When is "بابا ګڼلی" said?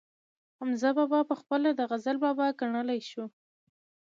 2.25-2.99